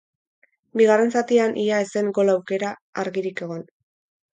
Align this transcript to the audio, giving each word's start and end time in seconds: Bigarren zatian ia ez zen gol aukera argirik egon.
Bigarren 0.81 1.13
zatian 1.21 1.55
ia 1.67 1.85
ez 1.85 1.89
zen 1.95 2.13
gol 2.19 2.35
aukera 2.39 2.77
argirik 3.07 3.49
egon. 3.51 3.67